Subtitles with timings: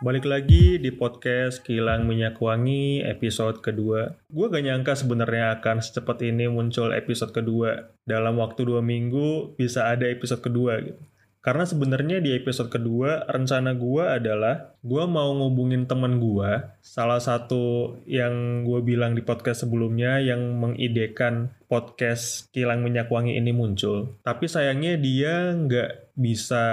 [0.00, 4.08] Balik lagi di podcast Kilang Minyak Wangi episode kedua.
[4.32, 7.92] Gue gak nyangka sebenarnya akan secepat ini muncul episode kedua.
[8.08, 11.09] Dalam waktu dua minggu bisa ada episode kedua gitu.
[11.40, 17.96] Karena sebenarnya di episode kedua rencana gue adalah gue mau ngubungin teman gue, salah satu
[18.04, 24.20] yang gue bilang di podcast sebelumnya yang mengidekan podcast Kilang Minyak Wangi ini muncul.
[24.20, 26.64] Tapi sayangnya dia nggak bisa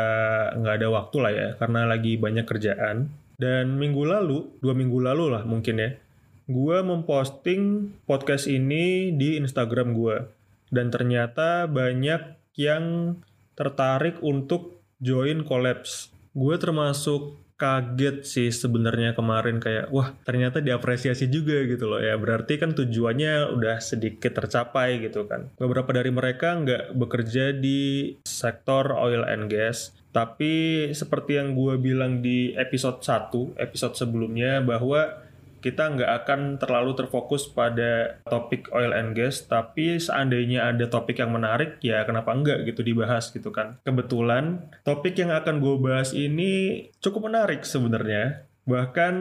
[0.60, 3.08] nggak ada waktu lah ya karena lagi banyak kerjaan.
[3.40, 5.96] Dan minggu lalu, dua minggu lalu lah mungkin ya,
[6.52, 10.28] gue memposting podcast ini di Instagram gue.
[10.68, 13.16] Dan ternyata banyak yang
[13.58, 16.14] tertarik untuk join collabs.
[16.38, 22.62] Gue termasuk kaget sih sebenarnya kemarin kayak wah ternyata diapresiasi juga gitu loh ya berarti
[22.62, 29.26] kan tujuannya udah sedikit tercapai gitu kan beberapa dari mereka nggak bekerja di sektor oil
[29.26, 35.27] and gas tapi seperti yang gue bilang di episode 1 episode sebelumnya bahwa
[35.60, 41.34] kita nggak akan terlalu terfokus pada topik oil and gas, tapi seandainya ada topik yang
[41.34, 43.82] menarik, ya kenapa enggak gitu dibahas gitu kan.
[43.84, 48.48] Kebetulan topik yang akan gue bahas ini cukup menarik sebenarnya.
[48.68, 49.16] Bahkan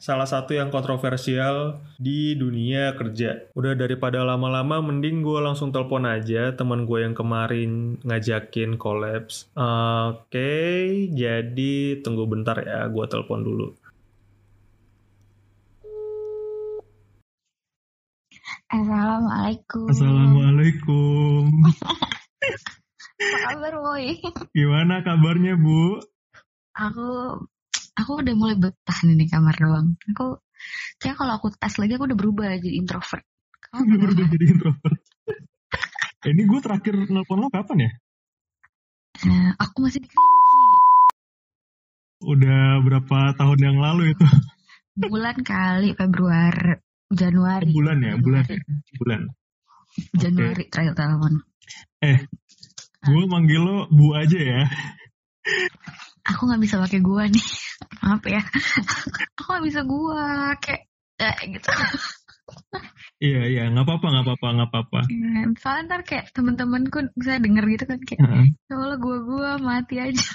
[0.00, 3.52] salah satu yang kontroversial di dunia kerja.
[3.52, 9.52] Udah daripada lama-lama mending gue langsung telepon aja teman gue yang kemarin ngajakin collabs.
[9.52, 10.80] Oke, okay,
[11.12, 13.76] jadi tunggu bentar ya, gue telepon dulu.
[18.72, 19.84] Assalamualaikum.
[19.92, 21.44] Assalamualaikum.
[23.20, 24.16] Apa kabar, Boy?
[24.56, 26.00] Gimana kabarnya, Bu?
[26.72, 27.36] Aku
[27.92, 29.92] aku udah mulai betah nih di kamar doang.
[30.16, 30.40] Aku
[30.96, 33.20] kayak kalau aku tes lagi aku udah berubah jadi introvert.
[33.68, 35.00] Kamu udah berubah jadi introvert.
[36.32, 37.90] Ini gue terakhir nelpon lo kapan ya?
[39.20, 40.08] Uh, aku masih di.
[42.24, 44.26] Udah berapa tahun yang lalu itu?
[44.96, 46.80] Bulan kali Februari
[47.12, 47.70] Januari.
[47.70, 48.44] Oh, bulan ya, bulan.
[48.98, 49.20] Bulan.
[50.16, 50.70] Januari okay.
[50.72, 51.32] terakhir telepon.
[52.00, 52.18] Eh,
[53.04, 54.62] gue manggil lo Bu aja ya.
[56.22, 57.46] Aku nggak bisa pakai gua nih.
[58.02, 58.42] Maaf ya.
[59.36, 60.82] Aku nggak bisa gua kayak
[61.18, 61.70] eh, gitu.
[63.22, 65.00] iya iya nggak apa-apa nggak apa-apa nggak apa-apa.
[65.10, 68.94] Iya, soalnya ntar kayak temen-temenku bisa denger gitu kan kayak, uh -huh.
[68.98, 70.30] gua gua mati aja.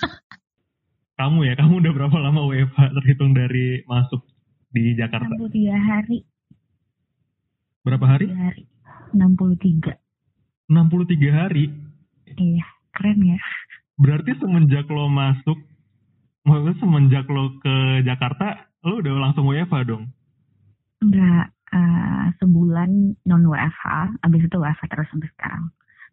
[1.17, 4.21] Kamu ya, kamu udah berapa lama WFH terhitung dari masuk
[4.69, 5.33] di Jakarta?
[5.33, 6.21] 63 hari.
[7.87, 8.27] Berapa hari?
[8.27, 8.67] hari.
[9.15, 9.95] 63.
[10.67, 11.71] 63 hari?
[12.35, 13.39] Iya, keren ya.
[13.95, 15.55] Berarti semenjak lo masuk,
[16.43, 20.11] maksudnya semenjak lo ke Jakarta, lo udah langsung WFH dong?
[20.99, 25.63] Enggak, uh, sebulan non WFH, abis itu WFH terus sampai sekarang.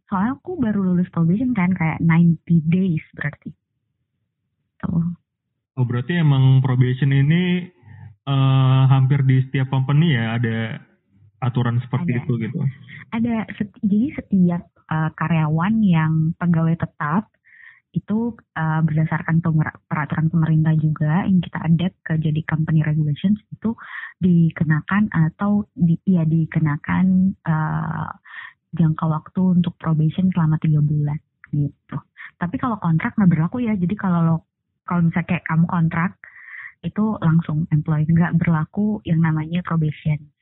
[0.06, 3.50] Soalnya aku baru lulus probation kan, kayak 90 days berarti.
[4.78, 5.10] Tuh.
[5.74, 7.66] Oh, berarti emang probation ini
[8.30, 10.78] uh, hampir di setiap company ya ada
[11.44, 12.20] aturan seperti ada.
[12.24, 12.58] itu gitu?
[13.12, 17.30] Ada, seti jadi setiap uh, karyawan yang pegawai tetap
[17.94, 19.38] itu uh, berdasarkan
[19.86, 23.78] peraturan pemerintah juga yang kita ada ke jadi company regulations itu
[24.18, 28.10] dikenakan atau di, ya dikenakan uh,
[28.74, 31.22] jangka waktu untuk probation selama tiga bulan
[31.54, 31.96] gitu.
[32.34, 33.78] Tapi kalau kontrak nggak berlaku ya.
[33.78, 34.36] Jadi kalau lo
[34.84, 36.12] kalau misalnya kayak kamu kontrak
[36.84, 40.33] itu langsung employee nggak berlaku yang namanya probation.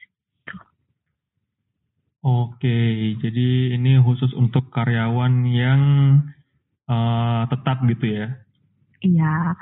[2.23, 5.81] Oke, jadi ini khusus untuk karyawan yang
[6.87, 8.27] uh, tetap gitu ya?
[9.03, 9.59] Iya.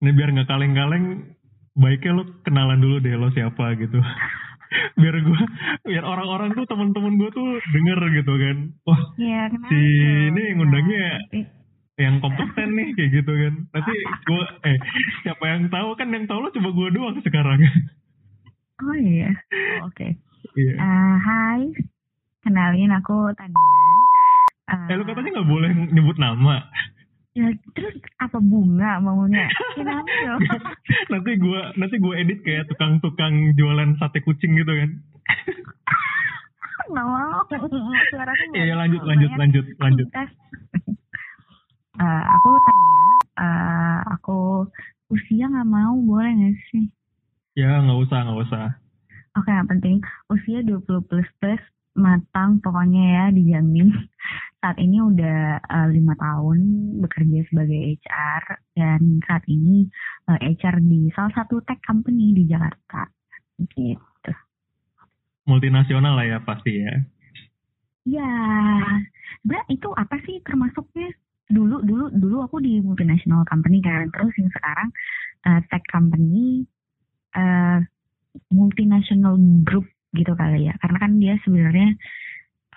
[0.00, 1.36] Ini biar nggak kaleng-kaleng,
[1.76, 4.00] baiknya lo kenalan dulu deh lo siapa gitu.
[5.00, 5.40] biar gue,
[5.84, 8.56] biar orang-orang tuh teman-teman gue tuh denger gitu kan.
[8.88, 9.80] Wah, ya, si
[10.32, 11.44] ini ngundangnya ya,
[12.08, 13.54] yang kompeten nih kayak gitu kan.
[13.68, 14.78] Nanti gue, eh
[15.20, 17.60] siapa yang tahu kan yang tahu lo coba gue doang sekarang.
[18.80, 19.28] Oh iya,
[19.84, 19.94] oh, oke.
[19.94, 20.23] Okay.
[20.54, 20.74] Iya.
[20.78, 21.62] Uh, hai,
[22.46, 23.58] kenalin aku Tania.
[24.70, 26.62] Uh, eh, lu katanya nggak boleh nyebut nama.
[27.34, 29.50] Ya, terus apa bunga maunya?
[31.10, 34.90] nanti gua nanti gua edit kayak tukang-tukang jualan sate kucing gitu kan.
[36.94, 37.40] Nggak mau.
[38.12, 40.08] Suaranya Iya, lanjut, lanjut, lanjut, lanjut.
[41.94, 43.06] Uh, aku tanya,
[43.40, 44.38] uh, aku
[45.10, 46.86] usia nggak mau, boleh nggak sih?
[47.56, 48.83] Ya, nggak usah, nggak usah.
[49.34, 49.98] Oke, yang penting
[50.30, 51.62] usia 20 plus plus
[51.94, 53.90] matang pokoknya ya dijamin.
[54.62, 56.58] Saat ini udah uh, lima tahun
[57.04, 58.42] bekerja sebagai HR
[58.72, 59.84] dan saat ini
[60.24, 63.04] uh, HR di salah satu tech company di Jakarta.
[63.60, 64.32] Gitu.
[65.44, 66.96] Multinasional lah ya pasti ya.
[68.08, 68.32] Iya,
[69.44, 71.12] sebenarnya itu apa sih termasuknya?
[71.52, 74.88] Dulu dulu dulu aku di multinational company kan, terus yang sekarang
[75.44, 76.64] uh, tech company
[77.36, 77.84] uh,
[78.50, 81.94] multinational group gitu kali ya, karena kan dia sebenarnya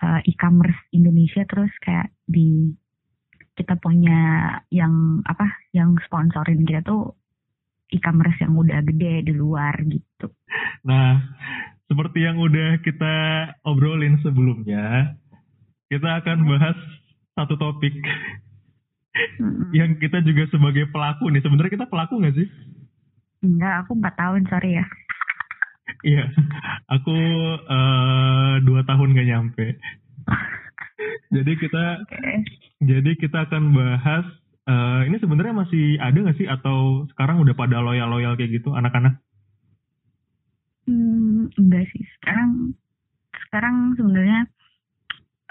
[0.01, 2.73] uh, e-commerce Indonesia terus kayak di
[3.57, 7.17] kita punya yang apa yang sponsorin kita tuh
[7.89, 10.29] e-commerce yang udah gede di luar gitu.
[10.85, 11.17] Nah,
[11.89, 13.15] seperti yang udah kita
[13.65, 15.15] obrolin sebelumnya,
[15.89, 16.77] kita akan bahas
[17.33, 17.95] satu topik
[19.39, 19.71] mm-hmm.
[19.73, 21.41] yang kita juga sebagai pelaku nih.
[21.41, 22.47] Sebenarnya kita pelaku nggak sih?
[23.41, 24.85] Enggak, aku empat tahun, sorry ya.
[26.03, 26.23] Iya,
[26.93, 27.15] aku
[27.67, 29.65] uh, dua tahun gak nyampe.
[31.35, 32.37] jadi kita, okay.
[32.83, 34.25] jadi kita akan bahas.
[34.67, 38.75] Uh, ini sebenarnya masih ada nggak sih atau sekarang udah pada loyal loyal kayak gitu
[38.75, 39.15] anak-anak?
[40.83, 42.03] Hmm, enggak sih.
[42.19, 42.75] Sekarang,
[43.47, 44.43] sekarang sebenarnya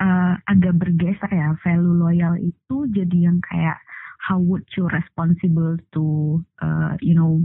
[0.04, 1.56] uh, agak bergeser ya.
[1.64, 3.80] Value loyal itu jadi yang kayak
[4.20, 7.40] how would you responsible to, uh, you know,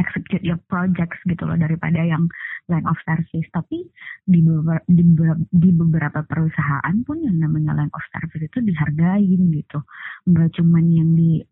[0.00, 2.26] execute your projects gitu loh daripada yang
[2.70, 3.48] line of service.
[3.52, 3.84] Tapi
[4.24, 4.82] di beberapa,
[5.52, 9.78] di beberapa, perusahaan pun yang namanya line of service itu dihargain gitu.
[10.28, 11.42] Enggak cuman yang di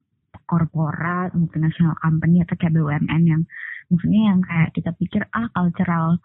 [0.47, 3.43] korporat, multinational company atau kayak BUMN yang
[3.91, 6.19] maksudnya yang kayak kita pikir ah cultural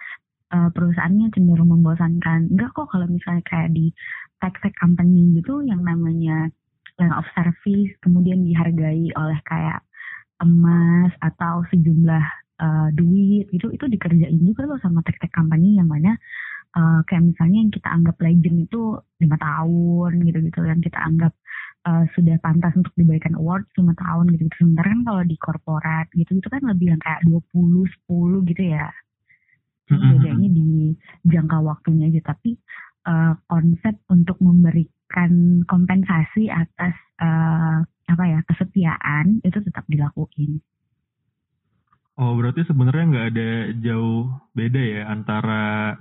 [0.54, 2.54] uh, perusahaannya cenderung membosankan.
[2.54, 3.94] Enggak kok kalau misalnya kayak di
[4.42, 6.50] tech-tech company gitu yang namanya
[6.96, 9.84] line of service kemudian dihargai oleh kayak
[10.44, 12.26] emas atau sejumlah
[12.60, 16.16] uh, duit gitu itu dikerjain juga loh sama tek-tek company yang mana
[16.76, 18.82] uh, kayak misalnya yang kita anggap legend itu
[19.24, 21.34] lima tahun gitu-gitu yang kita anggap
[21.86, 26.08] uh, sudah pantas untuk diberikan award lima tahun gitu, gitu sementara kan kalau di korporat
[26.18, 28.90] gitu itu kan lebih yang kayak 20 10 gitu ya.
[29.86, 30.98] Bedanya di
[31.30, 32.34] jangka waktunya aja.
[32.34, 32.58] Tapi
[33.06, 40.62] uh, konsep untuk memberikan kompensasi atas uh, apa ya kesetiaan itu tetap dilakuin.
[42.16, 43.50] Oh berarti sebenarnya nggak ada
[43.84, 45.98] jauh beda ya antara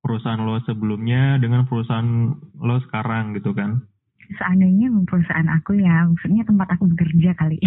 [0.00, 3.82] perusahaan lo sebelumnya dengan perusahaan lo sekarang gitu kan?
[4.30, 7.58] Seandainya perusahaan aku ya, maksudnya tempat aku bekerja kali.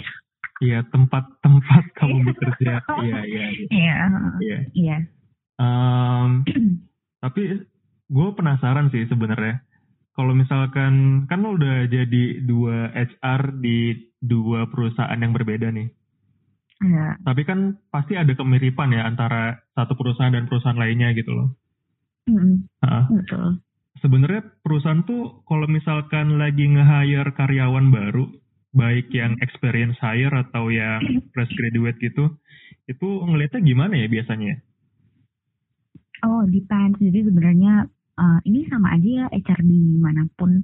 [0.64, 2.80] Iya tempat tempat kamu bekerja.
[3.04, 3.46] Iya iya.
[3.68, 3.96] Iya.
[4.40, 4.58] Iya.
[4.72, 4.98] Iya.
[7.20, 7.42] Tapi
[8.08, 9.60] gue penasaran sih sebenarnya
[10.14, 15.90] kalau misalkan kan lo udah jadi dua HR di dua perusahaan yang berbeda nih.
[16.84, 17.18] Iya.
[17.26, 21.50] Tapi kan pasti ada kemiripan ya antara satu perusahaan dan perusahaan lainnya gitu loh.
[22.30, 22.70] Mm,
[23.20, 23.60] betul.
[24.00, 28.26] Sebenarnya perusahaan tuh kalau misalkan lagi nge-hire karyawan baru,
[28.76, 32.36] baik yang experience hire atau yang fresh graduate gitu,
[32.86, 34.60] itu ngelihatnya gimana ya biasanya?
[36.24, 37.00] Oh, depends.
[37.00, 37.88] Jadi sebenarnya
[38.20, 40.62] uh, ini sama aja ya HR di mana pun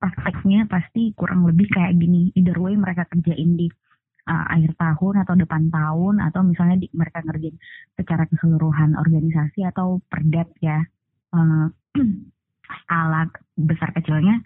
[0.00, 2.32] prakteknya pasti kurang lebih kayak gini.
[2.36, 3.68] Either way mereka kerjain di
[4.28, 7.56] uh, akhir tahun atau depan tahun atau misalnya di, mereka ngerjain
[7.96, 10.80] secara keseluruhan organisasi atau perdet ya.
[11.30, 11.68] Uh,
[12.70, 13.26] skala
[13.58, 14.38] besar kecilnya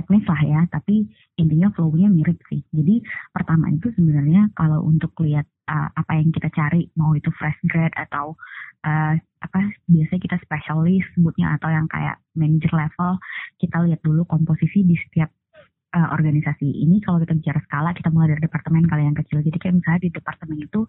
[0.00, 1.04] teknis lah ya, tapi
[1.36, 2.64] intinya flow-nya mirip sih.
[2.72, 3.04] Jadi
[3.36, 7.92] pertama itu sebenarnya kalau untuk lihat uh, apa yang kita cari, mau itu fresh grad
[7.92, 8.32] atau
[8.88, 13.16] uh, apa biasanya kita spesialis sebutnya atau yang kayak manager level
[13.60, 15.28] kita lihat dulu komposisi di setiap
[15.96, 16.66] uh, organisasi.
[16.66, 19.42] Ini kalau kita bicara skala kita mulai dari departemen kalau yang kecil.
[19.42, 20.80] Jadi kayak misalnya di departemen itu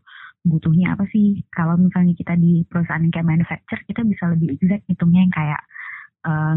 [0.46, 1.42] butuhnya apa sih?
[1.54, 5.62] Kalau misalnya kita di perusahaan yang kayak manufacture kita bisa lebih exact hitungnya yang kayak
[6.26, 6.56] uh,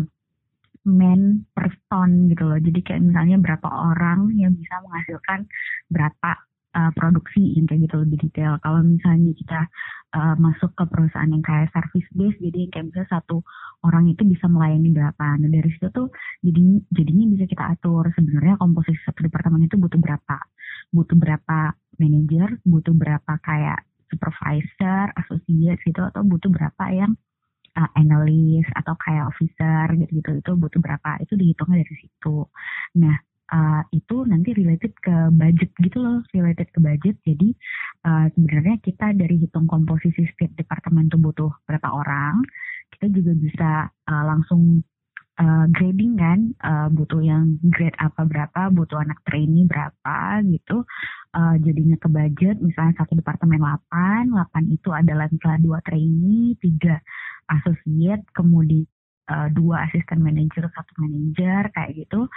[0.85, 5.49] man per ton gitu loh jadi kayak misalnya berapa orang yang bisa menghasilkan
[5.89, 6.31] berapa
[6.75, 8.59] uh, produksi yang kayak gitu lebih detail.
[8.61, 9.61] Kalau misalnya kita
[10.19, 13.41] uh, masuk ke perusahaan yang kayak service base, jadi kayak misalnya satu
[13.87, 15.27] orang itu bisa melayani berapa.
[15.41, 16.11] Nah dari situ tuh
[16.43, 16.63] jadi
[16.93, 20.39] jadinya bisa kita atur sebenarnya komposisi satu departemen itu butuh berapa,
[20.91, 21.59] butuh berapa
[22.03, 27.15] manager, butuh berapa kayak supervisor, associate gitu, atau butuh berapa yang
[27.77, 32.47] uh, analis atau kayak officer gitu-gitu itu butuh berapa itu dihitungnya dari situ.
[32.99, 33.17] Nah
[33.53, 37.17] uh, itu nanti related ke budget gitu loh, related ke budget.
[37.27, 37.53] Jadi
[38.07, 42.41] uh, sebenarnya kita dari hitung komposisi setiap departemen tuh butuh berapa orang,
[42.97, 43.71] kita juga bisa
[44.09, 44.81] uh, langsung
[45.41, 50.87] uh, grading kan, uh, butuh yang grade apa berapa, butuh anak trainee berapa gitu.
[51.35, 57.03] Uh, jadinya ke budget, misalnya satu departemen 8, 8 itu adalah misalnya dua trainee, tiga
[57.51, 58.87] associate, kemudian
[59.31, 62.29] uh, dua asisten manager, satu manager kayak gitu.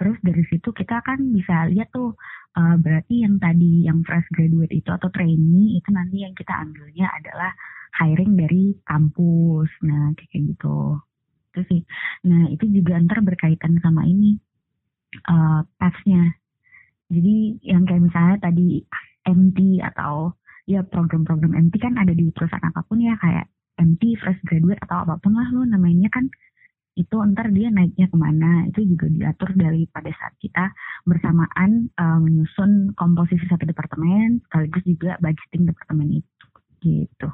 [0.00, 2.16] Terus dari situ kita kan bisa lihat tuh
[2.58, 7.06] uh, berarti yang tadi yang fresh graduate itu atau trainee itu nanti yang kita ambilnya
[7.12, 7.52] adalah
[8.02, 9.70] hiring dari kampus.
[9.86, 10.98] Nah kayak gitu.
[11.52, 11.80] gitu sih.
[12.26, 14.40] Nah itu juga ntar berkaitan sama ini
[15.28, 15.62] uh.
[17.12, 18.80] Jadi yang kayak misalnya tadi
[19.28, 20.32] MT atau
[20.64, 23.52] ya program-program MT kan ada di perusahaan apa pun ya kayak
[23.82, 26.30] MT, fresh graduate atau apa pun lah lo namanya kan
[26.92, 28.68] itu ntar dia naiknya ke mana.
[28.68, 30.70] Itu juga diatur dari pada saat kita
[31.08, 36.46] bersamaan uh, menyusun komposisi satu departemen sekaligus juga budgeting departemen itu
[36.82, 37.28] gitu.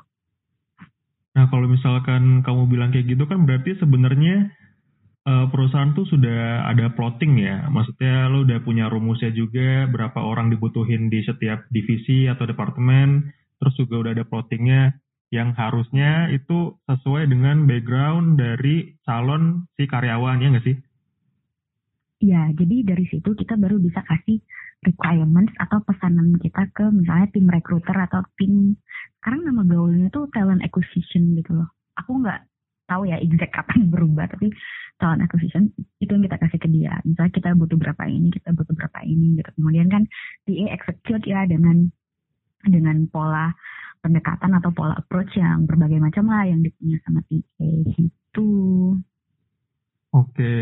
[1.34, 4.50] Nah kalau misalkan kamu bilang kayak gitu kan berarti sebenarnya
[5.26, 10.50] uh, perusahaan tuh sudah ada plotting ya, maksudnya lo udah punya rumusnya juga berapa orang
[10.50, 17.28] dibutuhin di setiap divisi atau departemen, terus juga udah ada plottingnya yang harusnya itu sesuai
[17.28, 20.76] dengan background dari calon si karyawan ya nggak sih?
[22.18, 24.42] Ya, jadi dari situ kita baru bisa kasih
[24.82, 28.74] requirements atau pesanan kita ke misalnya tim recruiter atau tim
[29.22, 31.68] sekarang nama gaulnya tuh talent acquisition gitu loh.
[31.98, 32.42] Aku nggak
[32.88, 34.50] tahu ya exact kapan berubah tapi
[34.98, 35.70] talent acquisition
[36.02, 36.98] itu yang kita kasih ke dia.
[37.06, 39.50] Misalnya kita butuh berapa ini, kita butuh berapa ini gitu.
[39.54, 40.02] Kemudian kan
[40.48, 41.92] dia execute ya dengan
[42.66, 43.54] dengan pola
[43.98, 48.50] pendekatan atau pola approach yang berbagai macam lah yang dipunya sama TA gitu.
[50.14, 50.54] Oke,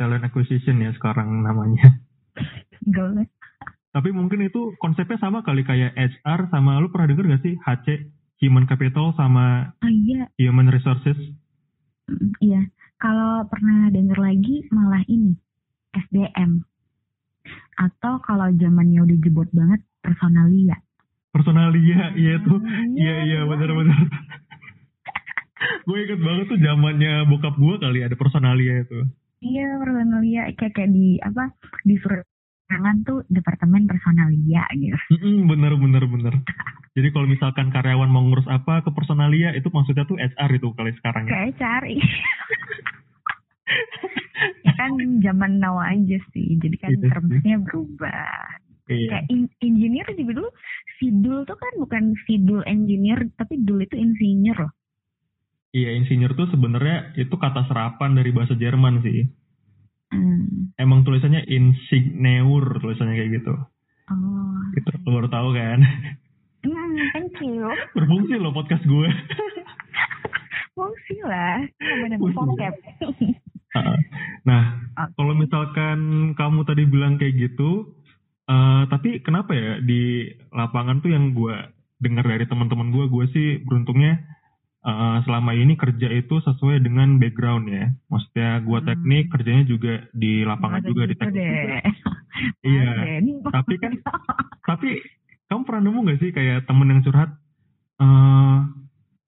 [0.00, 2.00] talent acquisition ya sekarang namanya.
[3.90, 7.86] Tapi mungkin itu konsepnya sama kali kayak HR sama lu pernah denger gak sih HC
[8.40, 10.30] Human Capital sama oh, iya.
[10.40, 11.18] Human Resources?
[12.08, 12.62] Mm, iya,
[12.96, 15.36] kalau pernah denger lagi malah ini
[15.92, 16.64] SDM
[17.76, 20.78] atau kalau zamannya udah jebot banget personalia
[21.30, 22.58] personalia iya tuh.
[22.94, 23.98] Iya iya benar-benar
[25.86, 28.98] gue inget banget tuh zamannya bokap gue kali ada personalia itu.
[29.40, 31.50] Iya personalia kayak kayak di apa
[31.86, 32.26] di surat
[32.70, 34.96] tangan tuh departemen personalia gitu.
[35.18, 36.34] Mm bener bener bener.
[36.94, 40.92] Jadi kalau misalkan karyawan mau ngurus apa ke personalia itu maksudnya tuh HR itu kali
[40.98, 41.30] sekarang ya?
[41.30, 42.08] Kayak HR ya
[44.80, 48.40] kan zaman now aja sih jadi kan gitu termsnya berubah
[48.90, 49.08] Iya.
[49.10, 50.50] Kayak in, engineer juga dulu
[50.98, 54.72] sidul tuh kan bukan sidul engineer tapi dul itu insinyur loh.
[55.70, 59.22] Iya insinyur tuh sebenarnya itu kata serapan dari bahasa Jerman sih.
[60.10, 60.74] Hmm.
[60.74, 63.54] Emang tulisannya insigneur tulisannya kayak gitu.
[64.10, 64.58] Oh.
[64.74, 65.78] Gitu, lo baru tahu kan?
[66.66, 67.70] Hmm, thank you.
[67.96, 69.08] Berfungsi loh podcast gue.
[70.80, 71.60] Fungsi lah,
[72.16, 72.74] vocab.
[74.48, 75.12] nah, okay.
[75.12, 77.99] kalau misalkan kamu tadi bilang kayak gitu,
[78.50, 81.54] Uh, tapi kenapa ya di lapangan tuh yang gue
[82.02, 84.18] dengar dari teman-teman gue, gue sih beruntungnya
[84.82, 87.94] uh, selama ini kerja itu sesuai dengan background ya.
[88.10, 88.88] Maksudnya gue hmm.
[88.90, 91.46] teknik, kerjanya juga di lapangan juga di teknik.
[91.46, 91.78] Juga.
[92.74, 92.90] iya.
[93.54, 93.92] tapi kan,
[94.66, 94.98] tapi
[95.46, 97.30] kamu pernah nemu gak sih kayak temen yang curhat,
[98.02, 98.66] uh,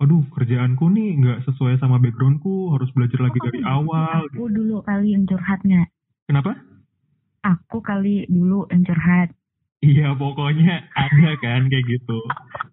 [0.02, 4.26] aduh kerjaanku nih nggak sesuai sama backgroundku, harus belajar lagi oh, dari awal.
[4.34, 4.58] Aku gitu.
[4.58, 5.86] dulu kali yang curhatnya.
[6.26, 6.71] Kenapa?
[7.42, 9.28] Aku kali dulu yang curhat.
[9.82, 12.18] Iya, pokoknya ada kan kayak gitu.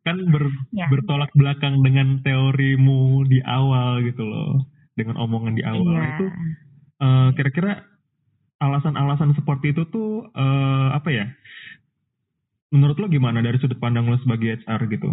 [0.05, 0.85] Kan ber, ya.
[0.93, 4.61] bertolak belakang dengan teorimu di awal gitu loh.
[4.93, 6.05] Dengan omongan di awal ya.
[6.05, 6.25] itu
[7.01, 7.81] uh, kira-kira
[8.61, 11.25] alasan-alasan seperti itu tuh uh, apa ya?
[12.69, 15.09] Menurut lo gimana dari sudut pandang lo sebagai HR gitu?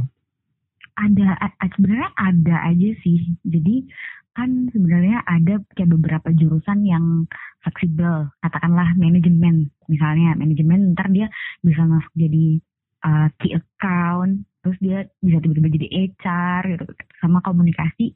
[0.96, 1.36] Ada,
[1.76, 3.40] sebenarnya ada aja sih.
[3.40, 3.88] Jadi
[4.36, 7.24] kan sebenarnya ada kayak beberapa jurusan yang
[7.64, 8.28] fleksibel.
[8.44, 9.72] Katakanlah manajemen.
[9.88, 11.32] Misalnya manajemen ntar dia
[11.64, 12.60] bisa masuk jadi
[13.08, 16.84] uh, key account terus dia bisa tiba-tiba jadi HR gitu.
[17.24, 18.12] Sama komunikasi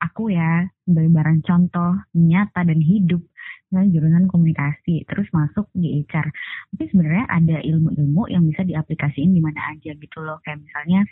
[0.00, 3.20] aku ya sebagai barang contoh nyata dan hidup.
[3.68, 6.32] Misalnya jurusan komunikasi terus masuk di HR
[6.72, 10.40] tapi sebenarnya ada ilmu-ilmu yang bisa diaplikasiin di mana aja gitu loh.
[10.48, 11.04] Kayak misalnya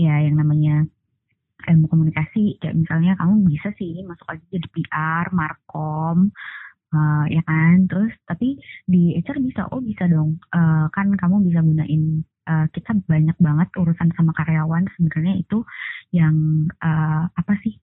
[0.00, 0.88] ya yang namanya
[1.68, 6.32] ilmu komunikasi kayak misalnya kamu bisa sih masuk aja jadi PR, markom,
[6.94, 7.84] uh, ya kan?
[7.90, 8.56] Terus tapi
[8.88, 10.40] di HR bisa oh bisa dong.
[10.52, 14.88] Uh, kan kamu bisa gunain uh, kita banyak banget urusan sama karyawan.
[14.96, 15.64] Sebenarnya itu
[16.14, 17.76] yang uh, apa sih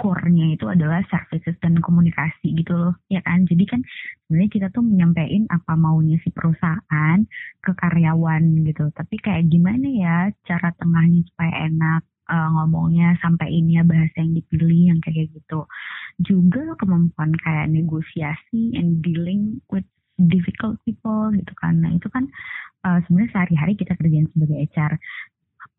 [0.00, 3.44] core-nya itu adalah services dan komunikasi gitu loh ya kan?
[3.44, 3.80] Jadi kan
[4.24, 7.18] sebenarnya kita tuh menyampaikan apa maunya si perusahaan
[7.60, 8.88] ke karyawan gitu.
[8.96, 10.16] Tapi kayak gimana ya
[10.48, 15.66] cara tengahnya supaya enak uh, ngomongnya sampai ini ya bahasa yang dipilih yang kayak gitu.
[16.22, 19.84] Juga kemampuan kayak negosiasi and dealing with
[20.16, 21.82] difficult people gitu kan.
[21.82, 22.30] Nah itu kan
[22.86, 24.92] uh, sebenarnya sehari-hari kita kerjain sebagai HR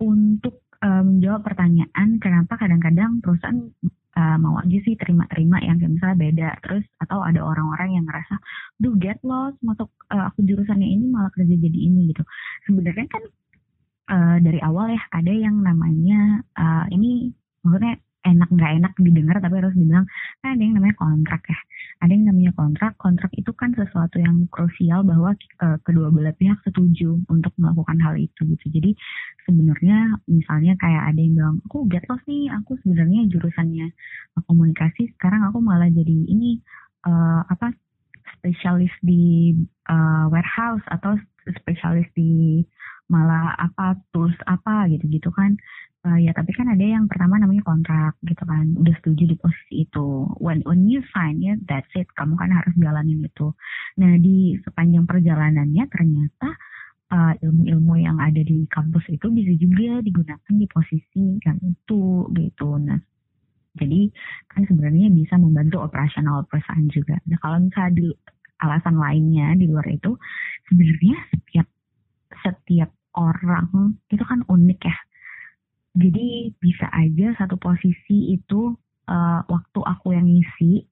[0.02, 3.70] untuk um, menjawab pertanyaan kenapa kadang-kadang perusahaan
[4.18, 6.50] uh, mau aja sih terima-terima yang kayak misalnya beda.
[6.66, 8.36] Terus atau ada orang-orang yang ngerasa
[8.82, 12.24] duh get lost masuk uh, aku jurusannya ini malah kerja jadi ini gitu.
[12.66, 13.24] Sebenarnya kan
[14.12, 17.32] uh, dari awal ya ada yang namanya uh, ini
[17.64, 20.06] maksudnya enak nggak enak didengar tapi harus dibilang
[20.46, 21.60] kan ada yang namanya kontrak ya.
[22.02, 26.62] Ada yang namanya kontrak kontrak itu kan sesuatu yang krusial bahwa uh, kedua belah pihak
[26.62, 28.66] setuju untuk melakukan hal itu gitu.
[28.70, 28.94] Jadi
[29.50, 33.88] sebenarnya misalnya kayak ada yang bilang aku get lost nih aku sebenarnya jurusannya
[34.46, 36.62] komunikasi sekarang aku malah jadi ini
[37.10, 37.74] uh, apa
[38.38, 39.54] spesialis di
[39.90, 41.18] uh, warehouse atau
[41.62, 42.62] spesialis di
[43.08, 45.58] malah apa tools apa gitu-gitu kan.
[46.02, 48.74] Uh, ya tapi kan ada yang pertama namanya kontrak gitu kan.
[48.78, 50.26] Udah setuju di posisi itu.
[50.42, 52.10] When when you sign ya that's it.
[52.18, 53.54] Kamu kan harus jalanin itu.
[54.02, 56.50] Nah di sepanjang perjalanannya ternyata
[57.14, 62.70] uh, ilmu-ilmu yang ada di kampus itu bisa juga digunakan di posisi yang itu gitu.
[62.82, 62.98] Nah
[63.78, 64.12] jadi
[64.52, 67.16] kan sebenarnya bisa membantu operasional perusahaan juga.
[67.30, 68.08] Nah kalau misalnya di
[68.62, 70.18] alasan lainnya di luar itu
[70.70, 71.68] sebenarnya setiap
[72.44, 74.98] setiap orang itu kan unik ya.
[75.92, 78.76] Jadi bisa aja satu posisi itu
[79.12, 80.88] uh, waktu aku yang ngisi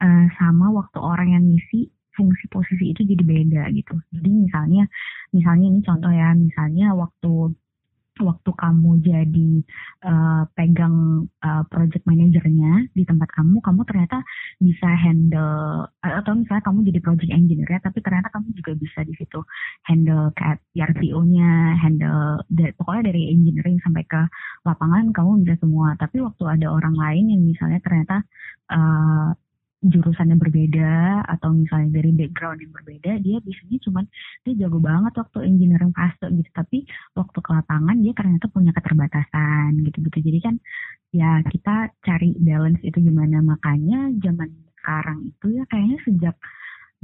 [0.00, 3.94] uh, sama waktu orang yang ngisi fungsi posisi itu jadi beda gitu.
[4.10, 4.88] Jadi misalnya
[5.30, 7.54] misalnya ini contoh ya, misalnya waktu
[8.18, 9.50] waktu kamu jadi
[10.02, 14.18] uh, pegang uh, project manajernya di tempat kamu, kamu ternyata
[14.58, 15.86] bisa handle
[16.20, 19.40] atau misalnya kamu jadi project engineer ya, tapi ternyata kamu juga bisa di situ
[19.86, 22.42] handle kayak PRPO-nya, handle
[22.78, 24.20] pokoknya dari engineering sampai ke
[24.66, 25.94] lapangan kamu bisa semua.
[25.96, 28.22] Tapi waktu ada orang lain yang misalnya ternyata
[28.74, 29.32] uh,
[29.78, 34.04] jurusannya berbeda atau misalnya dari background yang berbeda dia biasanya cuman
[34.42, 36.50] dia jago banget waktu engineering fase gitu.
[36.50, 36.78] Tapi
[37.14, 40.18] waktu ke lapangan dia ternyata punya keterbatasan gitu-gitu.
[40.18, 40.54] Jadi kan
[41.14, 43.38] ya kita cari balance itu gimana.
[43.38, 46.36] Makanya zaman sekarang itu ya kayaknya sejak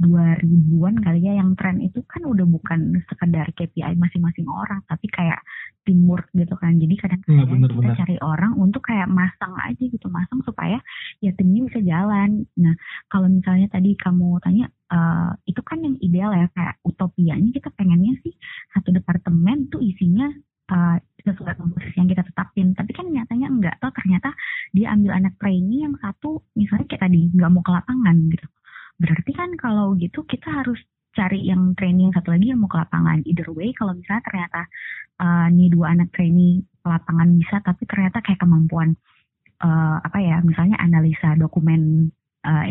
[0.01, 5.39] 2000-an kali ya yang tren itu kan udah bukan sekedar KPI masing-masing orang tapi kayak
[5.85, 7.95] teamwork gitu kan jadi kadang-kadang ya, kita bener.
[8.01, 10.81] cari orang untuk kayak masang aja gitu masang supaya
[11.23, 12.75] ya timnya bisa jalan nah
[13.07, 18.17] kalau misalnya tadi kamu tanya uh, itu kan yang ideal ya kayak utopianya kita pengennya
[18.19, 18.33] sih
[18.75, 20.27] satu departemen tuh isinya
[20.71, 24.29] uh, sesuai komposisi yang kita tetapin tapi kan nyatanya enggak tuh ternyata
[24.71, 28.47] dia ambil anak trainee yang satu misalnya kayak tadi nggak mau ke lapangan gitu
[28.95, 30.79] Berarti kan kalau gitu kita harus
[31.15, 33.23] cari yang training satu lagi yang mau ke lapangan.
[33.27, 34.61] Either way, kalau misalnya ternyata
[35.19, 38.95] uh, nih dua anak training ke lapangan bisa, tapi ternyata kayak kemampuan
[39.63, 42.11] uh, apa ya, misalnya analisa dokumen
[42.45, 42.65] uh,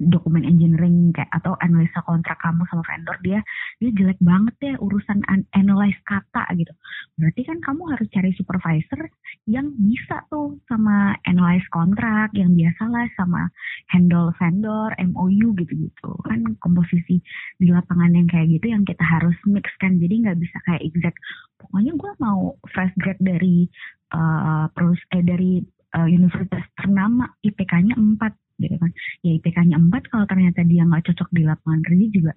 [0.00, 3.40] dokumen engineering kayak atau analisa kontrak kamu sama vendor dia
[3.78, 5.20] dia jelek banget ya urusan
[5.52, 6.72] analyze kata gitu.
[7.20, 9.00] Berarti kan kamu harus cari supervisor
[9.44, 13.52] yang bisa tuh sama analyze kontrak yang biasa lah sama
[13.92, 16.10] handle vendor MOU gitu-gitu.
[16.24, 17.20] Kan komposisi
[17.60, 21.18] di lapangan yang kayak gitu yang kita harus mix kan jadi nggak bisa kayak exact.
[21.60, 23.68] Pokoknya gue mau fresh grad dari
[24.14, 25.62] uh, pros eh dari
[25.96, 28.90] uh, universitas ternama IPK-nya 4 gitu kan.
[29.26, 32.32] Ya IPK-nya 4 kalau ternyata dia nggak cocok di lapangan kerja juga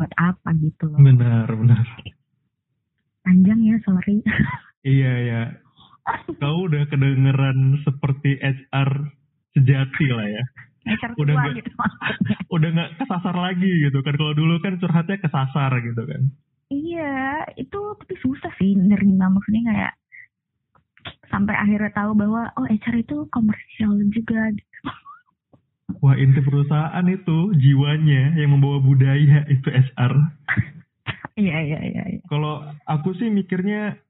[0.00, 1.00] buat apa gitu loh.
[1.04, 1.84] Benar benar.
[3.22, 4.24] Panjang ya sorry.
[4.86, 5.42] Iya ya
[6.38, 8.90] kau udah kedengeran seperti HR
[9.56, 10.44] sejati lah ya.
[10.86, 11.70] HR udah gak, gitu
[12.56, 14.14] udah nggak kesasar lagi gitu kan.
[14.14, 16.22] Kalau dulu kan curhatnya kesasar gitu kan.
[16.70, 19.26] Iya itu tapi susah sih nerima.
[19.30, 19.94] Maksudnya kayak
[21.30, 24.78] sampai akhirnya tahu bahwa oh HR itu komersial juga gitu.
[25.86, 30.12] Wah inti perusahaan itu jiwanya yang membawa budaya itu SR.
[31.36, 32.02] Iya iya iya.
[32.16, 32.20] iya.
[32.26, 34.00] Kalau aku sih mikirnya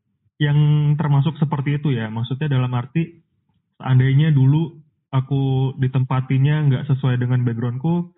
[0.41, 0.57] yang
[0.95, 3.21] termasuk seperti itu ya, maksudnya dalam arti
[3.77, 4.79] seandainya dulu
[5.12, 8.15] aku ditempatinya nggak sesuai dengan backgroundku,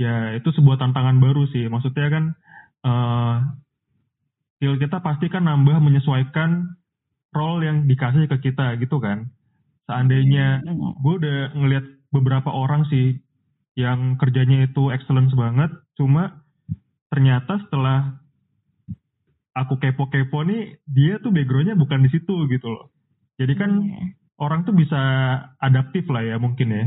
[0.00, 1.68] ya itu sebuah tantangan baru sih.
[1.68, 2.24] Maksudnya kan
[2.86, 3.34] uh,
[4.56, 6.78] skill kita pasti kan nambah menyesuaikan
[7.34, 9.32] role yang dikasih ke kita gitu kan.
[9.90, 13.18] Seandainya iya, gue udah ngelihat beberapa orang sih
[13.72, 16.44] yang kerjanya itu excellence banget, cuma
[17.08, 18.20] ternyata setelah
[19.56, 22.92] aku kepo-kepo nih, dia tuh backgroundnya bukan di situ gitu loh.
[23.40, 24.12] Jadi kan yeah.
[24.36, 25.00] orang tuh bisa
[25.56, 26.84] adaptif lah ya mungkin ya.